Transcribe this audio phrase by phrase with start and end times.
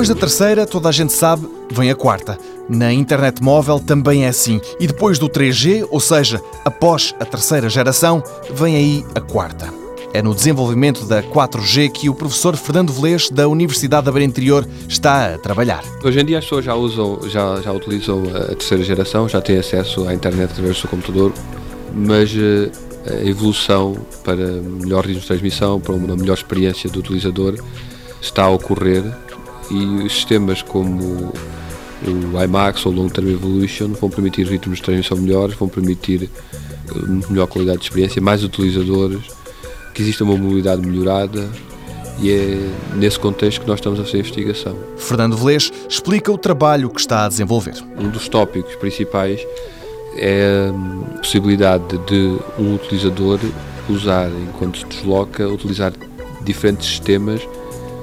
[0.00, 2.38] Depois da terceira, toda a gente sabe, vem a quarta.
[2.70, 4.58] Na internet móvel também é assim.
[4.80, 9.68] E depois do 3G, ou seja, após a terceira geração, vem aí a quarta.
[10.14, 14.66] É no desenvolvimento da 4G que o professor Fernando Velez, da Universidade da Beira Interior,
[14.88, 15.84] está a trabalhar.
[16.02, 19.58] Hoje em dia as pessoas já, usam, já, já utilizam a terceira geração, já têm
[19.58, 21.30] acesso à internet através do seu computador,
[21.94, 22.70] mas eh,
[23.06, 27.62] a evolução para melhor ritmo de transmissão, para uma melhor experiência do utilizador,
[28.22, 29.04] está a ocorrer
[29.70, 31.32] e sistemas como
[32.06, 36.30] o IMAX ou o Long Term Evolution vão permitir ritmos de transmissão melhores, vão permitir
[36.88, 39.20] eh, melhor qualidade de experiência, mais utilizadores,
[39.94, 41.48] que exista uma mobilidade melhorada
[42.20, 44.76] e é nesse contexto que nós estamos a fazer a investigação.
[44.96, 47.74] Fernando Velez explica o trabalho que está a desenvolver.
[47.98, 49.40] Um dos tópicos principais
[50.16, 50.70] é
[51.14, 53.38] a possibilidade de um utilizador
[53.88, 55.92] usar, enquanto se desloca, utilizar
[56.42, 57.40] diferentes sistemas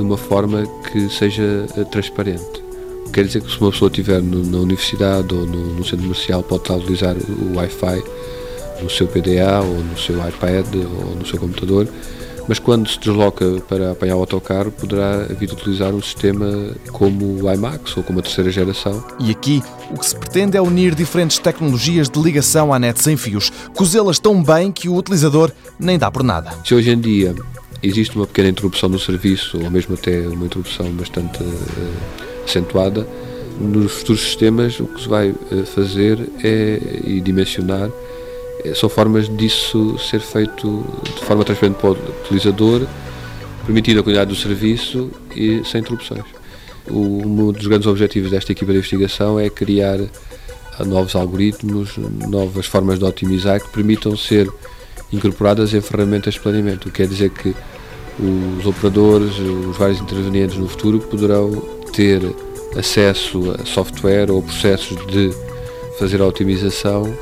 [0.00, 2.62] de uma forma que seja eh, transparente.
[3.12, 6.62] Quer dizer que se uma pessoa estiver na universidade ou no, no centro comercial pode
[6.62, 8.02] estar a utilizar o Wi-Fi
[8.82, 11.86] no seu PDA ou no seu iPad ou no seu computador,
[12.48, 17.42] mas quando se desloca para apanhar o autocarro poderá vir a utilizar um sistema como
[17.42, 19.04] o IMAX ou como a terceira geração.
[19.18, 23.16] E aqui o que se pretende é unir diferentes tecnologias de ligação à net sem
[23.16, 26.52] fios, cozê-las tão bem que o utilizador nem dá por nada.
[26.64, 27.34] Se hoje em dia
[27.82, 33.06] existe uma pequena interrupção no serviço, ou mesmo até uma interrupção bastante uh, acentuada,
[33.60, 37.90] nos futuros sistemas o que se vai uh, fazer é, e dimensionar
[38.64, 42.86] é, são formas disso ser feito de forma transparente para o utilizador,
[43.64, 46.24] permitindo a qualidade do serviço e sem interrupções.
[46.90, 49.98] Um dos grandes objetivos desta equipa de investigação é criar
[50.86, 51.96] novos algoritmos,
[52.28, 54.50] novas formas de otimizar que permitam ser
[55.12, 57.54] incorporadas em ferramentas de planeamento, o que quer dizer que
[58.18, 61.50] os operadores, os vários intervenientes no futuro poderão
[61.92, 62.22] ter
[62.76, 65.30] acesso a software ou processos de
[65.98, 67.12] fazer a otimização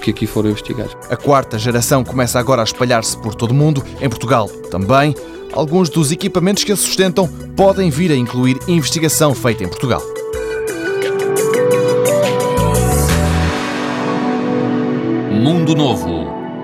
[0.00, 0.96] que aqui foram investigados.
[1.10, 5.14] A quarta geração começa agora a espalhar-se por todo o mundo, em Portugal também.
[5.52, 7.26] Alguns dos equipamentos que a sustentam
[7.56, 10.02] podem vir a incluir investigação feita em Portugal.
[15.32, 16.35] Mundo Novo,